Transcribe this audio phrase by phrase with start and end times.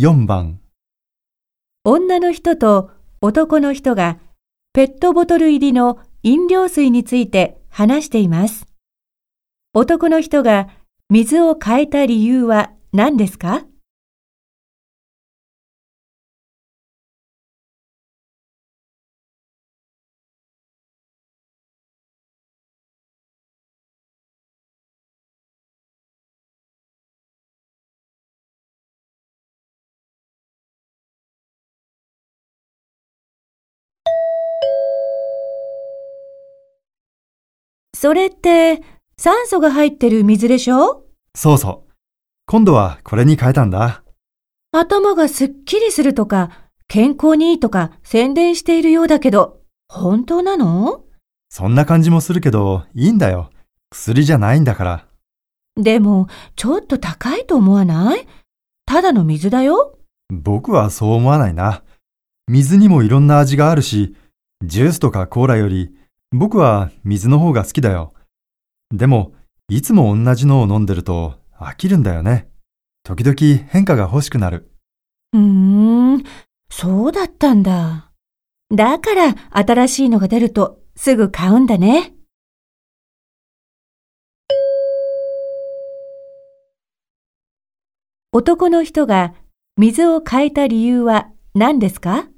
[0.00, 0.60] 4番、
[1.82, 4.20] 女の人と男の人が
[4.72, 8.68] ペットボトル入りの飲料水について話しています。
[9.74, 10.68] 男の人が
[11.10, 13.64] 水を変えた理由は何ですか？
[38.00, 38.80] それって
[39.16, 41.02] 酸素が入ってる水でしょ？
[41.34, 41.92] そうそう。
[42.46, 44.04] 今度はこれに変えたんだ。
[44.70, 51.06] 頭がすっきりするとか、健康にいいとか宣伝しているようだけど、本当なの？
[51.50, 53.50] そんな感じもするけど、いいんだよ。
[53.90, 55.06] 薬じゃないんだから。
[55.74, 58.28] でも、ちょっと高いと思わない？
[58.86, 59.98] ただの水だよ。
[60.32, 61.82] 僕はそう思わないな。
[62.46, 64.14] 水にもいろんな味があるし、
[64.62, 65.97] ジュースとかコーラより、
[66.30, 68.12] 僕は水の方が好きだよ。
[68.90, 69.32] でも、
[69.68, 72.48] いつも同じのを飲んでると飽きるんだよね。
[73.02, 74.70] 時々変化が欲しくなる。
[75.32, 76.24] うーん、
[76.70, 78.10] そうだったんだ。
[78.74, 82.14] だから新しいのが出るとすぐ買うんだね。
[88.32, 89.32] 男の人が
[89.78, 92.28] 水を変えた理由は何ですか？